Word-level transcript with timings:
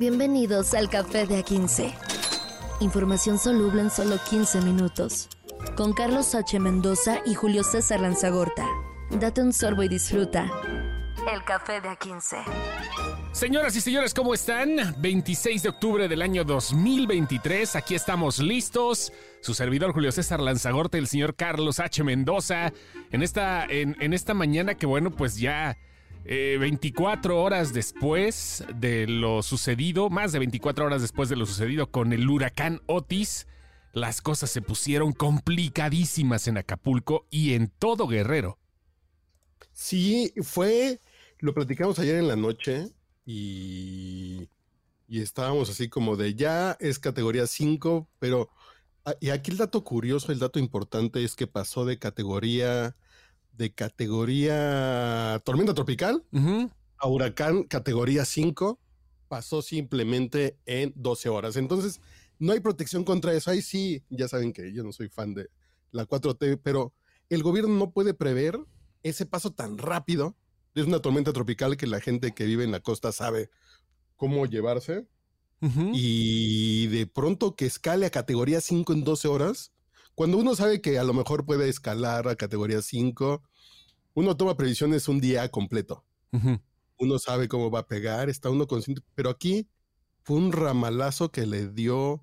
Bienvenidos 0.00 0.72
al 0.72 0.88
Café 0.88 1.26
de 1.26 1.44
A15. 1.44 1.92
Información 2.80 3.38
soluble 3.38 3.82
en 3.82 3.90
solo 3.90 4.16
15 4.30 4.62
minutos. 4.62 5.28
Con 5.76 5.92
Carlos 5.92 6.34
H. 6.34 6.58
Mendoza 6.58 7.18
y 7.26 7.34
Julio 7.34 7.62
César 7.62 8.00
Lanzagorta. 8.00 8.66
Date 9.10 9.42
un 9.42 9.52
sorbo 9.52 9.82
y 9.82 9.88
disfruta. 9.88 10.50
El 11.30 11.44
Café 11.44 11.82
de 11.82 11.90
A15. 11.90 12.38
Señoras 13.32 13.76
y 13.76 13.82
señores, 13.82 14.14
¿cómo 14.14 14.32
están? 14.32 14.94
26 15.02 15.64
de 15.64 15.68
octubre 15.68 16.08
del 16.08 16.22
año 16.22 16.44
2023, 16.44 17.76
aquí 17.76 17.94
estamos 17.94 18.38
listos. 18.38 19.12
Su 19.42 19.52
servidor 19.52 19.92
Julio 19.92 20.12
César 20.12 20.40
Lanzagorta, 20.40 20.96
el 20.96 21.08
señor 21.08 21.36
Carlos 21.36 21.78
H. 21.78 22.02
Mendoza, 22.04 22.72
en 23.10 23.22
esta, 23.22 23.66
en, 23.66 23.98
en 24.00 24.14
esta 24.14 24.32
mañana 24.32 24.76
que 24.76 24.86
bueno, 24.86 25.10
pues 25.10 25.36
ya 25.36 25.76
24 26.24 27.34
eh, 27.34 27.36
horas 27.36 27.72
después 27.72 28.64
de 28.74 29.06
lo 29.06 29.42
sucedido, 29.42 30.10
más 30.10 30.32
de 30.32 30.38
24 30.38 30.86
horas 30.86 31.02
después 31.02 31.28
de 31.28 31.36
lo 31.36 31.46
sucedido 31.46 31.90
con 31.90 32.12
el 32.12 32.28
huracán 32.28 32.80
Otis, 32.86 33.46
las 33.92 34.20
cosas 34.20 34.50
se 34.50 34.62
pusieron 34.62 35.12
complicadísimas 35.12 36.46
en 36.46 36.58
Acapulco 36.58 37.26
y 37.30 37.54
en 37.54 37.68
todo 37.68 38.06
Guerrero. 38.06 38.58
Sí, 39.72 40.32
fue, 40.42 41.00
lo 41.38 41.54
platicamos 41.54 41.98
ayer 41.98 42.16
en 42.16 42.28
la 42.28 42.36
noche 42.36 42.90
y, 43.24 44.48
y 45.08 45.20
estábamos 45.20 45.70
así 45.70 45.88
como 45.88 46.16
de 46.16 46.34
ya 46.34 46.76
es 46.80 46.98
categoría 46.98 47.46
5, 47.46 48.08
pero 48.18 48.50
ah, 49.04 49.14
y 49.20 49.30
aquí 49.30 49.50
el 49.50 49.56
dato 49.56 49.82
curioso, 49.82 50.32
el 50.32 50.38
dato 50.38 50.58
importante 50.58 51.24
es 51.24 51.34
que 51.34 51.46
pasó 51.46 51.84
de 51.84 51.98
categoría 51.98 52.94
de 53.52 53.72
categoría 53.72 55.40
tormenta 55.44 55.74
tropical 55.74 56.24
a 56.98 57.08
huracán 57.08 57.64
categoría 57.64 58.24
5 58.24 58.78
pasó 59.28 59.62
simplemente 59.62 60.58
en 60.66 60.92
12 60.96 61.28
horas. 61.28 61.56
Entonces, 61.56 62.00
no 62.38 62.52
hay 62.52 62.60
protección 62.60 63.04
contra 63.04 63.32
eso. 63.32 63.50
Ahí 63.50 63.62
sí, 63.62 64.02
ya 64.08 64.26
saben 64.28 64.52
que 64.52 64.72
yo 64.72 64.82
no 64.82 64.92
soy 64.92 65.08
fan 65.08 65.34
de 65.34 65.48
la 65.92 66.06
4T, 66.06 66.60
pero 66.62 66.92
el 67.28 67.42
gobierno 67.42 67.74
no 67.74 67.92
puede 67.92 68.12
prever 68.12 68.58
ese 69.02 69.26
paso 69.26 69.52
tan 69.52 69.78
rápido. 69.78 70.36
Es 70.74 70.86
una 70.86 71.00
tormenta 71.00 71.32
tropical 71.32 71.76
que 71.76 71.86
la 71.86 72.00
gente 72.00 72.32
que 72.32 72.44
vive 72.44 72.64
en 72.64 72.72
la 72.72 72.80
costa 72.80 73.12
sabe 73.12 73.50
cómo 74.16 74.46
llevarse. 74.46 75.06
Y 75.92 76.86
de 76.86 77.06
pronto 77.06 77.54
que 77.54 77.66
escale 77.66 78.06
a 78.06 78.10
categoría 78.10 78.62
5 78.62 78.94
en 78.94 79.04
12 79.04 79.28
horas, 79.28 79.72
cuando 80.20 80.36
uno 80.36 80.54
sabe 80.54 80.82
que 80.82 80.98
a 80.98 81.04
lo 81.04 81.14
mejor 81.14 81.46
puede 81.46 81.70
escalar 81.70 82.28
a 82.28 82.36
categoría 82.36 82.82
5, 82.82 83.42
uno 84.12 84.36
toma 84.36 84.54
previsiones 84.54 85.08
un 85.08 85.18
día 85.18 85.50
completo. 85.50 86.04
Uno 86.98 87.18
sabe 87.18 87.48
cómo 87.48 87.70
va 87.70 87.78
a 87.78 87.86
pegar, 87.86 88.28
está 88.28 88.50
uno 88.50 88.66
consciente, 88.66 89.00
pero 89.14 89.30
aquí 89.30 89.66
fue 90.22 90.36
un 90.36 90.52
ramalazo 90.52 91.32
que 91.32 91.46
le 91.46 91.68
dio 91.68 92.22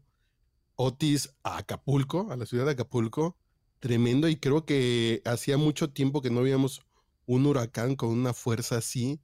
Otis 0.75 1.34
a 1.42 1.58
Acapulco, 1.58 2.28
a 2.30 2.36
la 2.38 2.45
ciudad 2.45 2.66
de 2.66 2.73
Acapulco, 2.73 3.36
tremendo 3.80 4.30
y 4.30 4.36
creo 4.36 4.64
que 4.64 5.23
hacía 5.25 5.58
mucho 5.58 5.90
tiempo 5.90 6.22
que 6.22 6.30
no 6.30 6.44
veíamos 6.44 6.86
un 7.25 7.48
huracán 7.48 7.95
con 7.95 8.09
una 8.09 8.36
fuerza 8.36 8.78
así 8.78 9.20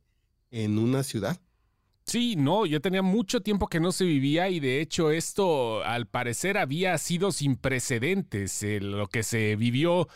en 0.50 0.80
una 0.80 1.04
ciudad. 1.04 1.40
Sí, 2.06 2.36
no, 2.36 2.66
ya 2.66 2.80
tenía 2.80 3.02
mucho 3.02 3.42
tiempo 3.42 3.68
que 3.68 3.80
no 3.80 3.92
se 3.92 4.04
vivía 4.06 4.50
y 4.50 4.60
de 4.60 4.82
hecho 4.82 5.10
esto 5.10 5.84
al 5.84 6.06
parecer 6.06 6.58
había 6.58 6.98
sido 6.98 7.32
sin 7.32 7.56
precedentes, 7.56 8.62
eh, 8.62 8.82
lo 8.82 9.08
que 9.08 9.24
se 9.24 9.56
vivió 9.56 10.08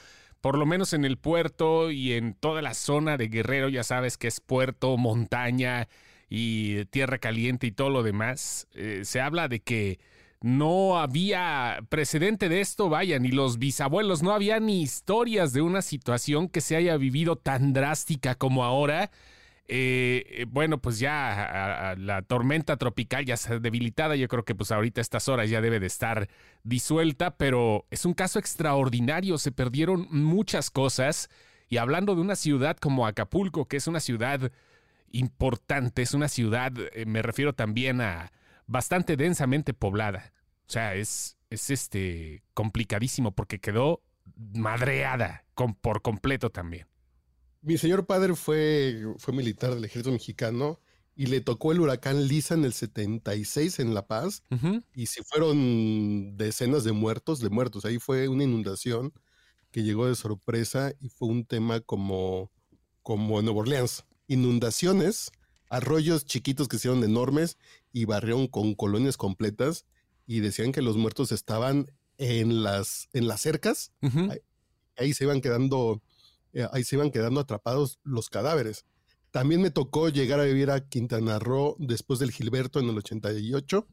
por 0.41 0.57
lo 0.57 0.65
menos 0.65 0.93
en 0.93 1.05
el 1.05 1.17
puerto 1.17 1.89
y 1.91 2.13
en 2.13 2.33
toda 2.33 2.61
la 2.61 2.73
zona 2.73 3.17
de 3.17 3.29
Guerrero, 3.29 3.69
ya 3.69 3.83
sabes 3.83 4.17
que 4.17 4.27
es 4.27 4.39
puerto, 4.41 4.97
montaña 4.97 5.87
y 6.29 6.85
tierra 6.85 7.17
caliente 7.19 7.67
y 7.67 7.71
todo 7.71 7.89
lo 7.89 8.03
demás, 8.03 8.67
eh, 8.73 9.01
se 9.03 9.21
habla 9.21 9.47
de 9.47 9.61
que 9.61 9.99
no 10.41 10.99
había 10.99 11.79
precedente 11.89 12.49
de 12.49 12.61
esto, 12.61 12.89
vaya, 12.89 13.17
ni 13.17 13.29
los 13.29 13.57
bisabuelos, 13.57 14.21
no 14.21 14.33
había 14.33 14.59
ni 14.59 14.81
historias 14.81 15.53
de 15.53 15.61
una 15.61 15.81
situación 15.81 16.47
que 16.49 16.61
se 16.61 16.75
haya 16.75 16.97
vivido 16.97 17.37
tan 17.37 17.73
drástica 17.73 18.35
como 18.35 18.63
ahora 18.63 19.09
eh, 19.69 20.45
bueno, 20.49 20.77
pues 20.79 20.99
ya 20.99 21.95
la 21.97 22.21
tormenta 22.21 22.77
tropical 22.77 23.25
ya 23.25 23.33
está 23.33 23.59
debilitada. 23.59 24.15
Yo 24.15 24.27
creo 24.27 24.45
que 24.45 24.55
pues 24.55 24.71
ahorita 24.71 25.01
a 25.01 25.03
estas 25.03 25.27
horas 25.27 25.49
ya 25.49 25.61
debe 25.61 25.79
de 25.79 25.87
estar 25.87 26.29
disuelta, 26.63 27.35
pero 27.37 27.85
es 27.91 28.05
un 28.05 28.13
caso 28.13 28.39
extraordinario. 28.39 29.37
Se 29.37 29.51
perdieron 29.51 30.07
muchas 30.09 30.69
cosas. 30.69 31.29
Y 31.69 31.77
hablando 31.77 32.15
de 32.15 32.21
una 32.21 32.35
ciudad 32.35 32.77
como 32.77 33.07
Acapulco, 33.07 33.65
que 33.65 33.77
es 33.77 33.87
una 33.87 33.99
ciudad 33.99 34.51
importante, 35.11 36.01
es 36.01 36.13
una 36.13 36.29
ciudad, 36.29 36.71
eh, 36.93 37.05
me 37.05 37.21
refiero 37.21 37.53
también 37.53 37.99
a 37.99 38.31
bastante 38.67 39.17
densamente 39.17 39.73
poblada. 39.73 40.31
O 40.67 40.69
sea, 40.69 40.95
es, 40.95 41.37
es 41.49 41.69
este 41.69 42.43
complicadísimo 42.53 43.31
porque 43.31 43.59
quedó 43.59 44.01
madreada 44.35 45.43
por 45.81 46.01
completo 46.01 46.49
también. 46.51 46.87
Mi 47.61 47.77
señor 47.77 48.05
padre 48.05 48.35
fue, 48.35 49.03
fue 49.17 49.33
militar 49.33 49.73
del 49.73 49.85
ejército 49.85 50.11
mexicano 50.11 50.79
y 51.15 51.25
le 51.25 51.41
tocó 51.41 51.71
el 51.71 51.79
huracán 51.79 52.27
Lisa 52.27 52.53
en 52.53 52.63
el 52.63 52.73
76 52.73 53.79
en 53.79 53.93
La 53.93 54.05
Paz 54.05 54.43
y 54.93 55.07
se 55.07 55.23
fueron 55.23 56.37
decenas 56.37 56.83
de 56.83 56.91
muertos, 56.91 57.39
de 57.39 57.49
muertos. 57.49 57.85
Ahí 57.85 57.97
fue 57.97 58.27
una 58.27 58.43
inundación 58.43 59.13
que 59.71 59.83
llegó 59.83 60.07
de 60.07 60.15
sorpresa 60.15 60.93
y 60.99 61.09
fue 61.09 61.27
un 61.29 61.45
tema 61.45 61.79
como, 61.79 62.51
como 63.01 63.39
en 63.39 63.45
Nueva 63.45 63.61
Orleans. 63.61 64.05
Inundaciones, 64.27 65.31
arroyos 65.69 66.25
chiquitos 66.25 66.67
que 66.67 66.77
se 66.77 66.87
hicieron 66.87 67.03
enormes 67.03 67.57
y 67.91 68.05
barrieron 68.05 68.47
con 68.47 68.75
colonias 68.75 69.17
completas 69.17 69.85
y 70.27 70.41
decían 70.41 70.71
que 70.71 70.83
los 70.83 70.97
muertos 70.97 71.31
estaban 71.31 71.91
en 72.19 72.61
las, 72.63 73.09
en 73.13 73.27
las 73.27 73.41
cercas. 73.41 73.91
ahí, 74.97 75.13
se 75.13 75.23
iban 75.23 75.41
quedando 75.41 76.03
eh, 76.57 76.67
ahí 76.71 76.83
se 76.83 76.95
iban 76.95 77.11
quedando 77.11 77.39
atrapados 77.39 77.99
los 78.03 78.29
cadáveres. 78.29 78.83
También 79.29 79.61
me 79.61 79.69
tocó 79.69 80.09
llegar 80.09 80.39
a 80.39 80.45
vivir 80.45 80.71
a 80.71 80.89
Quintana 80.89 81.37
Roo 81.37 81.75
después 81.77 82.17
del 82.17 82.31
Gilberto 82.31 82.79
en 82.79 82.89
el 82.89 82.97
88, 82.97 83.87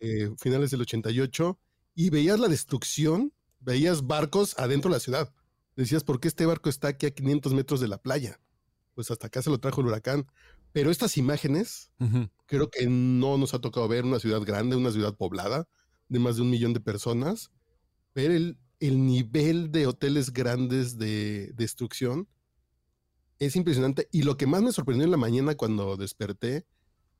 eh, 0.00 0.30
finales 0.36 0.72
del 0.72 0.80
88, 0.80 1.56
y 1.94 2.10
veías 2.10 2.40
la 2.40 2.48
destrucción, 2.48 3.32
veías 3.60 4.08
barcos 4.08 4.58
adentro 4.58 4.90
de 4.90 4.96
la 4.96 5.00
ciudad. 5.00 5.32
Decías, 5.76 6.02
¿por 6.02 6.18
qué 6.18 6.26
este 6.26 6.46
barco 6.46 6.68
está 6.68 6.88
aquí 6.88 7.06
a 7.06 7.12
500 7.12 7.54
metros 7.54 7.80
de 7.80 7.86
la 7.86 7.98
playa? 7.98 8.40
Pues 8.94 9.12
hasta 9.12 9.28
acá 9.28 9.42
se 9.42 9.50
lo 9.50 9.60
trajo 9.60 9.80
el 9.80 9.86
huracán. 9.86 10.26
Pero 10.72 10.90
estas 10.90 11.16
imágenes, 11.16 11.92
creo 12.46 12.70
que 12.70 12.88
no 12.88 13.38
nos 13.38 13.54
ha 13.54 13.60
tocado 13.60 13.86
ver 13.86 14.04
una 14.04 14.18
ciudad 14.18 14.42
grande, 14.42 14.74
una 14.74 14.90
ciudad 14.90 15.14
poblada, 15.14 15.68
de 16.08 16.18
más 16.18 16.34
de 16.34 16.42
un 16.42 16.50
millón 16.50 16.72
de 16.72 16.80
personas, 16.80 17.52
ver 18.16 18.32
el, 18.32 18.58
el 18.80 19.06
nivel 19.06 19.70
de 19.72 19.86
hoteles 19.86 20.32
grandes 20.32 20.98
de 20.98 21.52
destrucción 21.54 22.28
es 23.38 23.56
impresionante. 23.56 24.08
Y 24.12 24.22
lo 24.22 24.36
que 24.36 24.46
más 24.46 24.62
me 24.62 24.72
sorprendió 24.72 25.04
en 25.04 25.10
la 25.10 25.16
mañana 25.16 25.54
cuando 25.54 25.96
desperté 25.96 26.66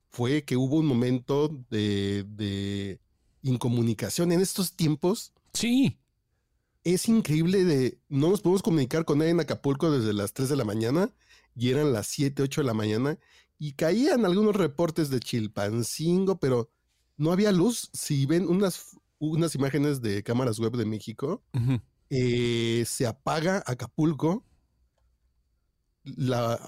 fue 0.09 0.44
que 0.44 0.56
hubo 0.56 0.76
un 0.76 0.87
momento 0.87 1.48
de, 1.70 3.00
incomunicación 3.42 4.32
en 4.32 4.41
estos 4.41 4.75
tiempos. 4.75 5.32
Sí. 5.53 5.98
Es 6.82 7.09
increíble 7.09 7.65
de, 7.65 7.98
no 8.09 8.31
nos 8.31 8.41
podemos 8.41 8.62
comunicar 8.62 9.04
con 9.04 9.19
nadie 9.19 9.32
en 9.32 9.41
Acapulco 9.41 9.91
desde 9.91 10.12
las 10.12 10.32
3 10.32 10.50
de 10.50 10.56
la 10.56 10.65
mañana 10.65 11.10
y 11.54 11.71
eran 11.71 11.92
las 11.92 12.06
7, 12.06 12.42
8 12.42 12.60
de 12.62 12.66
la 12.66 12.75
mañana 12.75 13.19
y 13.59 13.72
caían 13.72 14.25
algunos 14.25 14.56
reportes 14.56 15.10
de 15.10 15.21
Chilpancingo, 15.21 16.38
pero 16.38 16.71
no 17.16 17.32
había 17.32 17.53
luz. 17.53 17.91
Si 17.92 18.26
ven 18.26 18.48
unas 18.48 18.97
unas 19.33 19.55
imágenes 19.55 20.01
de 20.01 20.23
cámaras 20.23 20.59
web 20.59 20.73
de 20.73 20.85
México. 20.85 21.43
Eh, 22.11 22.85
se 22.87 23.07
apaga 23.07 23.62
Acapulco. 23.67 24.45
La, 26.05 26.61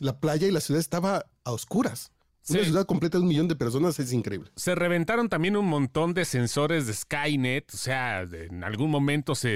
la, 0.00 0.20
playa 0.20 0.46
y 0.46 0.52
la 0.52 0.60
ciudad 0.60 0.80
estaba 0.80 1.26
a 1.44 1.52
oscuras. 1.52 2.12
Una 2.48 2.64
ciudad 2.64 2.86
completa 2.86 3.18
de 3.18 3.22
un 3.22 3.28
millón 3.28 3.48
de 3.48 3.56
personas 3.56 3.98
es 3.98 4.12
increíble. 4.12 4.50
Se 4.56 4.74
reventaron 4.74 5.28
también 5.28 5.56
un 5.56 5.66
montón 5.66 6.14
de 6.14 6.24
sensores 6.24 6.86
de 6.86 6.94
Skynet. 6.94 7.74
O 7.74 7.76
sea, 7.76 8.22
en 8.22 8.64
algún 8.64 8.90
momento 8.90 9.34
se 9.34 9.50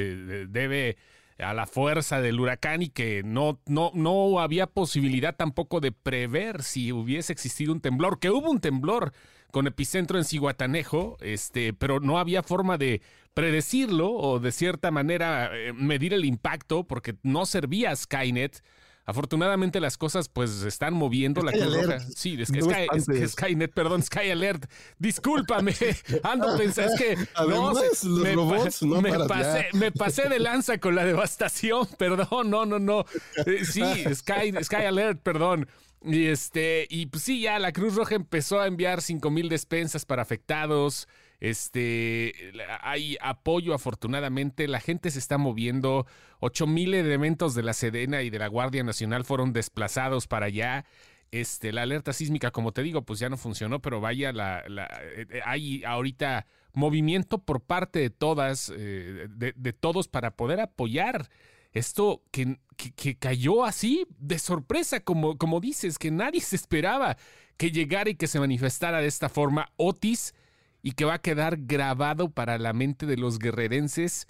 debe 0.48 0.96
a 1.42 1.54
la 1.54 1.66
fuerza 1.66 2.20
del 2.20 2.40
huracán 2.40 2.82
y 2.82 2.88
que 2.88 3.22
no, 3.24 3.60
no, 3.66 3.90
no 3.94 4.40
había 4.40 4.66
posibilidad 4.66 5.36
tampoco 5.36 5.80
de 5.80 5.92
prever 5.92 6.62
si 6.62 6.92
hubiese 6.92 7.32
existido 7.32 7.72
un 7.72 7.80
temblor, 7.80 8.18
que 8.18 8.30
hubo 8.30 8.50
un 8.50 8.60
temblor 8.60 9.12
con 9.50 9.66
epicentro 9.66 10.18
en 10.18 10.24
Ciguatanejo, 10.24 11.18
este, 11.20 11.74
pero 11.74 12.00
no 12.00 12.18
había 12.18 12.42
forma 12.42 12.78
de 12.78 13.02
predecirlo 13.34 14.10
o 14.10 14.40
de 14.40 14.50
cierta 14.50 14.90
manera 14.90 15.50
eh, 15.52 15.72
medir 15.72 16.14
el 16.14 16.24
impacto 16.24 16.84
porque 16.84 17.16
no 17.22 17.46
servía 17.46 17.94
Skynet. 17.94 18.62
Afortunadamente 19.04 19.80
las 19.80 19.98
cosas 19.98 20.28
pues 20.28 20.62
están 20.62 20.94
moviendo 20.94 21.42
la 21.42 21.50
Cruz 21.50 22.14
Sí, 22.14 22.36
es 22.40 22.52
que 22.52 22.62
Sky, 22.62 23.26
Skynet, 23.26 23.72
perdón, 23.72 24.02
Sky 24.02 24.30
Alert. 24.30 24.70
Discúlpame, 24.98 25.74
ando 26.22 26.56
pensando, 26.56 26.92
es 26.92 27.00
que 27.00 27.16
no, 27.48 27.72
los 27.72 28.04
me, 28.04 28.32
robots 28.32 28.82
no 28.82 29.00
me 29.00 29.12
pasé, 29.26 29.66
me 29.72 29.90
pasé 29.90 30.28
de 30.28 30.38
lanza 30.38 30.78
con 30.78 30.94
la 30.94 31.04
devastación, 31.04 31.86
perdón, 31.98 32.50
no, 32.50 32.64
no, 32.64 32.78
no. 32.78 33.04
Eh, 33.46 33.64
sí, 33.64 33.82
Sky, 34.14 34.52
Sky 34.62 34.84
Alert, 34.86 35.20
perdón. 35.20 35.68
Y 36.04 36.26
este, 36.26 36.86
y 36.88 37.06
pues 37.06 37.24
sí, 37.24 37.40
ya 37.40 37.58
la 37.58 37.72
Cruz 37.72 37.96
Roja 37.96 38.14
empezó 38.14 38.60
a 38.60 38.66
enviar 38.66 39.02
5 39.02 39.30
mil 39.30 39.48
despensas 39.48 40.04
para 40.04 40.22
afectados. 40.22 41.08
Este, 41.42 42.52
hay 42.82 43.16
apoyo 43.20 43.74
afortunadamente, 43.74 44.68
la 44.68 44.78
gente 44.78 45.10
se 45.10 45.18
está 45.18 45.38
moviendo. 45.38 46.06
8 46.38 46.68
mil 46.68 46.94
elementos 46.94 47.56
de 47.56 47.64
la 47.64 47.72
Sedena 47.72 48.22
y 48.22 48.30
de 48.30 48.38
la 48.38 48.46
Guardia 48.46 48.84
Nacional 48.84 49.24
fueron 49.24 49.52
desplazados 49.52 50.28
para 50.28 50.46
allá. 50.46 50.84
Este, 51.32 51.72
la 51.72 51.82
alerta 51.82 52.12
sísmica, 52.12 52.52
como 52.52 52.70
te 52.70 52.84
digo, 52.84 53.02
pues 53.02 53.18
ya 53.18 53.28
no 53.28 53.36
funcionó, 53.36 53.82
pero 53.82 54.00
vaya, 54.00 54.32
la, 54.32 54.60
eh, 54.60 55.26
eh, 55.30 55.40
hay 55.44 55.82
ahorita 55.82 56.46
movimiento 56.74 57.38
por 57.38 57.60
parte 57.60 57.98
de 57.98 58.10
todas, 58.10 58.72
eh, 58.72 59.26
de, 59.28 59.72
todos 59.72 60.06
para 60.06 60.36
poder 60.36 60.60
apoyar 60.60 61.28
esto 61.72 62.22
que, 62.30 62.60
que, 62.76 63.16
cayó 63.16 63.64
así 63.64 64.06
de 64.16 64.38
sorpresa, 64.38 65.00
como, 65.00 65.36
como 65.38 65.58
dices, 65.58 65.98
que 65.98 66.12
nadie 66.12 66.40
se 66.40 66.54
esperaba 66.54 67.16
que 67.56 67.72
llegara 67.72 68.10
y 68.10 68.14
que 68.14 68.28
se 68.28 68.38
manifestara 68.38 69.00
de 69.00 69.08
esta 69.08 69.28
forma 69.28 69.72
Otis 69.76 70.34
y 70.82 70.92
que 70.92 71.04
va 71.04 71.14
a 71.14 71.20
quedar 71.20 71.58
grabado 71.60 72.30
para 72.30 72.58
la 72.58 72.72
mente 72.72 73.06
de 73.06 73.16
los 73.16 73.38
guerrerenses, 73.38 74.26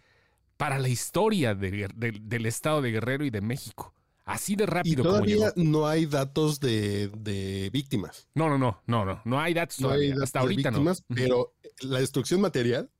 para 0.56 0.78
la 0.78 0.88
historia 0.88 1.54
del 1.54 2.46
estado 2.46 2.82
de 2.82 2.92
Guerrero 2.92 3.24
y 3.24 3.30
de 3.30 3.40
México. 3.40 3.94
Así 4.24 4.54
de 4.54 4.66
rápido. 4.66 5.02
Y 5.02 5.04
todavía 5.04 5.52
no 5.56 5.88
hay 5.88 6.06
datos 6.06 6.60
de, 6.60 7.70
víctimas. 7.72 8.28
No, 8.34 8.48
no, 8.48 8.58
no, 8.58 8.80
no, 8.86 9.04
no, 9.04 9.20
no 9.24 9.40
hay 9.40 9.54
datos 9.54 9.78
todavía. 9.78 10.14
Hasta 10.22 10.40
ahorita 10.40 10.70
no. 10.70 10.92
Pero 11.08 11.54
la 11.80 11.98
destrucción 11.98 12.40
material, 12.40 12.90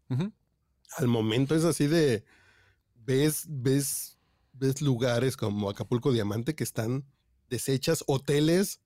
al 0.97 1.09
momento 1.09 1.55
es 1.55 1.65
así 1.65 1.87
de, 1.87 2.25
ves, 2.97 3.47
ves, 3.49 4.19
ves 4.53 4.83
lugares 4.83 5.37
como 5.37 5.71
Acapulco 5.71 6.13
Diamante 6.13 6.55
que 6.55 6.65
están 6.65 7.05
deshechas, 7.49 8.03
hoteles 8.07 8.81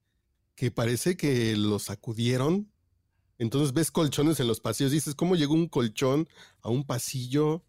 que 0.55 0.71
parece 0.71 1.17
que 1.17 1.55
los 1.55 1.83
sacudieron. 1.83 2.71
Entonces 3.39 3.73
ves 3.73 3.91
colchones 3.91 4.39
en 4.39 4.47
los 4.47 4.59
pasillos, 4.59 4.91
dices, 4.91 5.15
¿cómo 5.15 5.35
llegó 5.35 5.53
un 5.53 5.67
colchón 5.67 6.27
a 6.61 6.69
un 6.69 6.83
pasillo? 6.83 7.63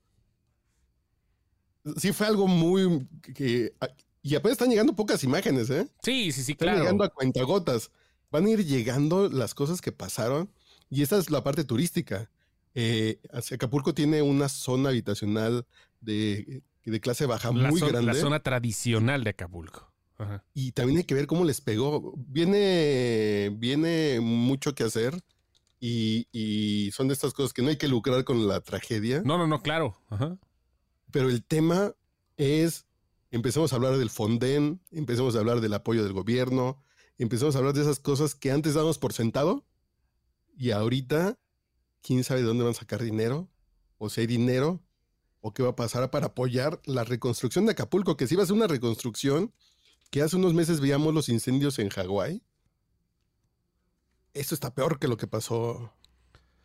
Sí 1.96 2.12
fue 2.12 2.26
algo 2.26 2.46
muy 2.46 3.06
que 3.34 3.74
y 4.22 4.34
apenas 4.34 4.52
están 4.52 4.70
llegando 4.70 4.94
pocas 4.94 5.22
imágenes, 5.24 5.70
¿eh? 5.70 5.88
Sí, 6.02 6.32
sí, 6.32 6.42
sí, 6.42 6.52
están 6.52 6.66
claro. 6.66 6.80
llegando 6.80 7.04
a 7.04 7.08
cuentagotas. 7.08 7.90
Van 8.30 8.44
a 8.44 8.50
ir 8.50 8.64
llegando 8.64 9.28
las 9.28 9.54
cosas 9.54 9.80
que 9.80 9.92
pasaron. 9.92 10.50
Y 10.90 11.02
esta 11.02 11.16
es 11.16 11.30
la 11.30 11.42
parte 11.42 11.64
turística. 11.64 12.30
Eh, 12.74 13.20
Acapulco 13.32 13.94
tiene 13.94 14.20
una 14.20 14.48
zona 14.48 14.90
habitacional 14.90 15.66
de, 16.00 16.62
de 16.84 17.00
clase 17.00 17.26
baja 17.26 17.52
muy 17.52 17.80
grande. 17.80 18.02
La 18.02 18.14
zona 18.14 18.40
tradicional 18.40 19.24
de 19.24 19.30
Acapulco. 19.30 19.90
Y 20.52 20.72
también 20.72 20.98
hay 20.98 21.04
que 21.04 21.14
ver 21.14 21.26
cómo 21.26 21.44
les 21.44 21.60
pegó. 21.60 22.12
Viene, 22.16 23.54
viene 23.56 24.20
mucho 24.20 24.74
que 24.74 24.82
hacer. 24.82 25.18
Y, 25.80 26.26
y, 26.32 26.90
son 26.90 27.08
de 27.08 27.14
estas 27.14 27.32
cosas 27.32 27.52
que 27.52 27.62
no 27.62 27.68
hay 27.68 27.76
que 27.76 27.86
lucrar 27.86 28.24
con 28.24 28.48
la 28.48 28.60
tragedia. 28.60 29.22
No, 29.24 29.38
no, 29.38 29.46
no, 29.46 29.62
claro. 29.62 29.96
Pero 31.12 31.28
el 31.28 31.44
tema 31.44 31.94
es 32.36 32.86
empezamos 33.30 33.72
a 33.72 33.76
hablar 33.76 33.96
del 33.96 34.10
Fonden, 34.10 34.80
empezamos 34.90 35.36
a 35.36 35.38
hablar 35.38 35.60
del 35.60 35.74
apoyo 35.74 36.02
del 36.02 36.12
gobierno, 36.12 36.82
empezamos 37.18 37.54
a 37.54 37.58
hablar 37.58 37.74
de 37.74 37.82
esas 37.82 38.00
cosas 38.00 38.34
que 38.34 38.50
antes 38.50 38.74
dábamos 38.74 38.98
por 38.98 39.12
sentado 39.12 39.64
y 40.56 40.72
ahorita, 40.72 41.38
quién 42.02 42.24
sabe 42.24 42.40
de 42.40 42.46
dónde 42.46 42.64
van 42.64 42.72
a 42.72 42.74
sacar 42.74 43.02
dinero, 43.02 43.48
o 43.98 44.08
si 44.08 44.22
hay 44.22 44.26
dinero, 44.26 44.82
o 45.40 45.52
qué 45.52 45.62
va 45.62 45.70
a 45.70 45.76
pasar 45.76 46.10
para 46.10 46.26
apoyar 46.26 46.80
la 46.84 47.04
reconstrucción 47.04 47.66
de 47.66 47.72
Acapulco, 47.72 48.16
que 48.16 48.26
si 48.26 48.34
va 48.34 48.42
a 48.42 48.46
ser 48.46 48.56
una 48.56 48.66
reconstrucción 48.66 49.52
que 50.10 50.22
hace 50.22 50.36
unos 50.36 50.54
meses 50.54 50.80
veíamos 50.80 51.14
los 51.14 51.28
incendios 51.28 51.78
en 51.78 51.90
Hawái. 51.90 52.42
Esto 54.34 54.54
está 54.54 54.74
peor 54.74 54.98
que 54.98 55.08
lo 55.08 55.16
que 55.16 55.26
pasó 55.26 55.92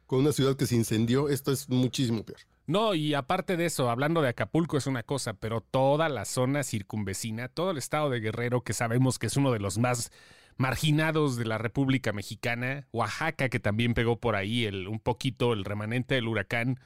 con 0.06 0.20
una 0.20 0.32
ciudad 0.32 0.56
que 0.56 0.66
se 0.66 0.76
incendió. 0.76 1.30
Esto 1.30 1.52
es 1.52 1.70
muchísimo 1.70 2.24
peor. 2.24 2.40
No, 2.66 2.94
y 2.94 3.14
aparte 3.14 3.58
de 3.58 3.66
eso, 3.66 3.90
hablando 3.90 4.22
de 4.22 4.30
Acapulco 4.30 4.78
es 4.78 4.88
una 4.88 5.04
cosa, 5.04 5.34
pero 5.34 5.60
toda 5.60 6.08
la 6.08 6.24
zona 6.24 6.64
circunvecina, 6.64 7.50
todo 7.50 7.72
el 7.72 7.78
estado 7.78 8.10
de 8.10 8.22
Guerrero, 8.22 8.62
que 8.62 8.74
sabemos 8.74 9.20
que 9.20 9.28
es 9.28 9.36
uno 9.36 9.52
de 9.52 9.60
los 9.60 9.78
más 9.78 10.12
marginados 10.56 11.36
de 11.36 11.46
la 11.46 11.58
República 11.58 12.14
Mexicana, 12.14 12.88
Oaxaca, 12.94 13.50
que 13.50 13.60
también 13.60 13.94
pegó 13.94 14.20
por 14.20 14.36
ahí 14.36 14.66
el, 14.66 14.88
un 14.88 15.00
poquito 15.00 15.52
el 15.52 15.66
remanente 15.66 16.16
del 16.16 16.28
huracán, 16.28 16.80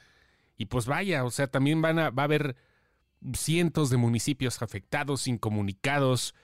y 0.56 0.66
pues 0.66 0.86
vaya, 0.86 1.24
o 1.24 1.30
sea, 1.30 1.46
también 1.46 1.80
van 1.80 1.98
a, 2.00 2.10
va 2.10 2.22
a 2.22 2.24
haber 2.24 2.56
cientos 3.34 3.90
de 3.90 3.98
municipios 3.98 4.60
afectados, 4.62 5.28
incomunicados, 5.28 6.34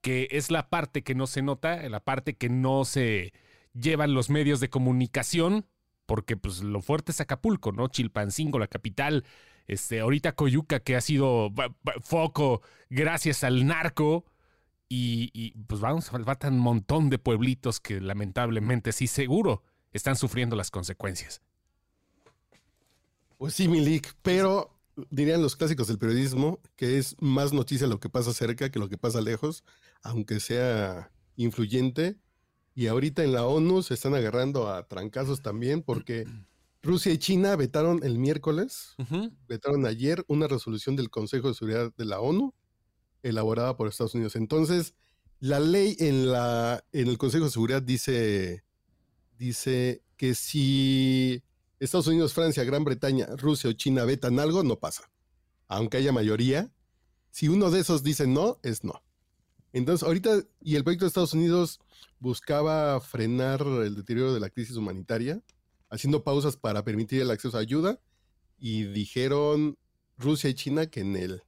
que 0.00 0.26
es 0.32 0.50
la 0.50 0.68
parte 0.68 1.02
que 1.02 1.14
no 1.14 1.26
se 1.26 1.42
nota, 1.42 1.88
la 1.88 2.00
parte 2.00 2.34
que 2.34 2.48
no 2.48 2.84
se 2.84 3.32
llevan 3.74 4.14
los 4.14 4.30
medios 4.30 4.60
de 4.60 4.70
comunicación, 4.70 5.66
porque 6.06 6.36
pues 6.36 6.62
lo 6.62 6.80
fuerte 6.80 7.12
es 7.12 7.20
Acapulco, 7.20 7.72
¿no? 7.72 7.88
Chilpancingo, 7.88 8.58
la 8.58 8.66
capital, 8.66 9.24
este, 9.66 10.00
ahorita 10.00 10.32
Coyuca, 10.32 10.80
que 10.80 10.96
ha 10.96 11.00
sido 11.00 11.52
foco 12.02 12.62
gracias 12.88 13.44
al 13.44 13.66
narco, 13.66 14.24
y, 14.92 15.52
pues 15.68 15.80
vamos, 15.80 16.10
faltan 16.10 16.54
un 16.54 16.60
montón 16.60 17.10
de 17.10 17.18
pueblitos 17.18 17.78
que 17.78 18.00
lamentablemente 18.00 18.90
sí 18.90 19.06
seguro 19.06 19.62
están 19.92 20.16
sufriendo 20.16 20.56
las 20.56 20.72
consecuencias. 20.72 21.42
Pues 23.38 23.54
sí, 23.54 23.68
Milik, 23.68 24.16
pero 24.22 24.76
dirían 25.10 25.42
los 25.42 25.54
clásicos 25.54 25.86
del 25.86 25.98
periodismo 25.98 26.58
que 26.74 26.98
es 26.98 27.14
más 27.20 27.52
noticia 27.52 27.86
lo 27.86 28.00
que 28.00 28.10
pasa 28.10 28.34
cerca 28.34 28.70
que 28.70 28.80
lo 28.80 28.88
que 28.88 28.98
pasa 28.98 29.20
lejos, 29.20 29.64
aunque 30.02 30.40
sea 30.40 31.12
influyente 31.36 32.18
y 32.80 32.86
ahorita 32.86 33.22
en 33.22 33.32
la 33.32 33.46
ONU 33.46 33.82
se 33.82 33.92
están 33.92 34.14
agarrando 34.14 34.72
a 34.72 34.88
trancazos 34.88 35.42
también 35.42 35.82
porque 35.82 36.26
Rusia 36.80 37.12
y 37.12 37.18
China 37.18 37.54
vetaron 37.54 38.00
el 38.02 38.18
miércoles, 38.18 38.94
vetaron 39.46 39.84
ayer 39.84 40.24
una 40.28 40.48
resolución 40.48 40.96
del 40.96 41.10
Consejo 41.10 41.48
de 41.48 41.54
Seguridad 41.54 41.92
de 41.94 42.06
la 42.06 42.20
ONU 42.20 42.54
elaborada 43.22 43.76
por 43.76 43.86
Estados 43.86 44.14
Unidos. 44.14 44.34
Entonces, 44.34 44.94
la 45.40 45.60
ley 45.60 45.94
en, 45.98 46.32
la, 46.32 46.82
en 46.92 47.08
el 47.08 47.18
Consejo 47.18 47.44
de 47.44 47.50
Seguridad 47.50 47.82
dice, 47.82 48.64
dice 49.36 50.02
que 50.16 50.34
si 50.34 51.42
Estados 51.80 52.06
Unidos, 52.06 52.32
Francia, 52.32 52.64
Gran 52.64 52.84
Bretaña, 52.84 53.26
Rusia 53.36 53.68
o 53.68 53.74
China 53.74 54.06
vetan 54.06 54.40
algo, 54.40 54.62
no 54.62 54.78
pasa. 54.78 55.10
Aunque 55.68 55.98
haya 55.98 56.12
mayoría, 56.12 56.72
si 57.30 57.48
uno 57.48 57.70
de 57.70 57.80
esos 57.80 58.02
dice 58.02 58.26
no, 58.26 58.58
es 58.62 58.84
no. 58.84 59.02
Entonces, 59.74 60.02
ahorita, 60.06 60.44
y 60.62 60.76
el 60.76 60.82
proyecto 60.82 61.04
de 61.04 61.08
Estados 61.08 61.34
Unidos 61.34 61.78
buscaba 62.18 63.00
frenar 63.00 63.62
el 63.62 63.94
deterioro 63.96 64.34
de 64.34 64.40
la 64.40 64.50
crisis 64.50 64.76
humanitaria, 64.76 65.40
haciendo 65.88 66.22
pausas 66.24 66.56
para 66.56 66.84
permitir 66.84 67.20
el 67.22 67.30
acceso 67.30 67.56
a 67.56 67.60
ayuda, 67.60 68.00
y 68.58 68.84
dijeron 68.84 69.78
Rusia 70.18 70.50
y 70.50 70.54
China 70.54 70.86
que 70.86 71.00
en 71.00 71.16
él. 71.16 71.42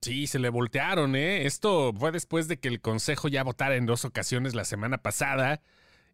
Sí, 0.00 0.26
se 0.26 0.38
le 0.38 0.48
voltearon, 0.48 1.16
¿eh? 1.16 1.46
Esto 1.46 1.92
fue 1.92 2.12
después 2.12 2.46
de 2.46 2.58
que 2.58 2.68
el 2.68 2.80
Consejo 2.80 3.28
ya 3.28 3.42
votara 3.42 3.76
en 3.76 3.86
dos 3.86 4.04
ocasiones 4.04 4.54
la 4.54 4.64
semana 4.64 4.98
pasada. 4.98 5.60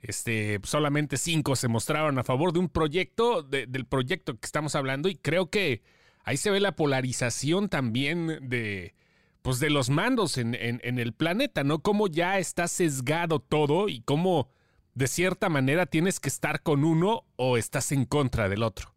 Este, 0.00 0.60
solamente 0.64 1.16
cinco 1.16 1.56
se 1.56 1.68
mostraron 1.68 2.18
a 2.18 2.24
favor 2.24 2.52
de 2.52 2.58
un 2.60 2.68
proyecto, 2.68 3.42
del 3.42 3.86
proyecto 3.86 4.38
que 4.38 4.46
estamos 4.46 4.74
hablando, 4.74 5.08
y 5.08 5.16
creo 5.16 5.50
que 5.50 5.82
ahí 6.24 6.36
se 6.36 6.50
ve 6.50 6.60
la 6.60 6.76
polarización 6.76 7.68
también 7.68 8.48
de, 8.48 8.94
pues 9.44 9.60
de 9.60 9.68
los 9.68 9.90
mandos 9.90 10.38
en, 10.38 10.54
el 10.54 11.12
planeta, 11.12 11.64
¿no? 11.64 11.82
Cómo 11.82 12.08
ya 12.08 12.38
está 12.38 12.66
sesgado 12.66 13.40
todo 13.40 13.90
y 13.90 14.00
cómo 14.00 14.48
de 14.94 15.06
cierta 15.06 15.50
manera 15.50 15.84
tienes 15.84 16.18
que 16.18 16.30
estar 16.30 16.62
con 16.62 16.82
uno 16.82 17.26
o 17.36 17.58
estás 17.58 17.92
en 17.92 18.06
contra 18.06 18.48
del 18.48 18.62
otro. 18.62 18.94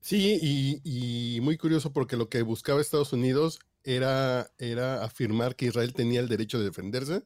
Sí, 0.00 0.38
y, 0.84 1.40
muy 1.40 1.56
curioso 1.56 1.94
porque 1.94 2.18
lo 2.18 2.28
que 2.28 2.42
buscaba 2.42 2.78
Estados 2.78 3.14
Unidos 3.14 3.58
era, 3.84 4.50
era 4.58 5.02
afirmar 5.02 5.56
que 5.56 5.64
Israel 5.64 5.94
tenía 5.94 6.20
el 6.20 6.28
derecho 6.28 6.58
de 6.58 6.66
defenderse 6.66 7.22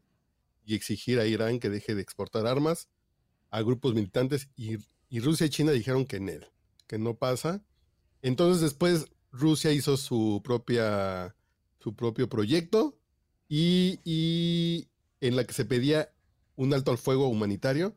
y 0.64 0.76
exigir 0.76 1.18
a 1.18 1.26
Irán 1.26 1.58
que 1.58 1.70
deje 1.70 1.96
de 1.96 2.02
exportar 2.02 2.46
armas 2.46 2.88
a 3.50 3.62
grupos 3.62 3.94
militantes 3.94 4.48
y, 4.54 4.76
y 5.08 5.18
Rusia 5.18 5.46
y 5.46 5.50
China 5.50 5.72
dijeron 5.72 6.06
que 6.06 6.18
en 6.18 6.28
él, 6.28 6.46
que 6.86 6.98
no 6.98 7.16
pasa. 7.16 7.64
Entonces 8.22 8.62
después 8.62 9.06
Rusia 9.32 9.72
hizo 9.72 9.96
su 9.96 10.40
propia 10.44 11.34
su 11.78 11.94
propio 11.94 12.28
proyecto 12.28 12.98
y, 13.48 14.88
en 15.20 15.36
la 15.36 15.44
que 15.44 15.54
se 15.54 15.64
pedía 15.64 16.10
un 16.56 16.74
alto 16.74 16.90
al 16.90 16.98
fuego 16.98 17.28
humanitario 17.28 17.96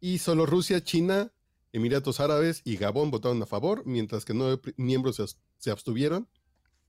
y 0.00 0.18
solo 0.18 0.46
Rusia, 0.46 0.82
China, 0.82 1.32
Emiratos 1.72 2.20
Árabes 2.20 2.62
y 2.64 2.76
Gabón 2.76 3.10
votaron 3.10 3.42
a 3.42 3.46
favor, 3.46 3.82
mientras 3.84 4.24
que 4.24 4.34
nueve 4.34 4.60
miembros 4.76 5.22
se, 5.58 5.70
abstuvieron 5.70 6.28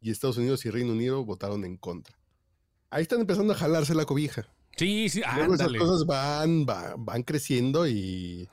y 0.01 0.11
Estados 0.11 0.37
Unidos 0.37 0.65
y 0.65 0.69
Reino 0.69 0.93
Unido 0.93 1.25
votaron 1.25 1.65
en 1.65 1.77
contra. 1.77 2.17
Ahí 2.89 3.03
están 3.03 3.21
empezando 3.21 3.53
a 3.53 3.55
jalarse 3.55 3.93
la 3.93 4.05
cobija. 4.05 4.47
Sí, 4.77 5.09
sí, 5.09 5.21
esas 5.21 5.73
cosas 5.73 6.05
van, 6.05 6.65
van, 6.65 7.23
creciendo 7.23 7.85
y 7.85 8.47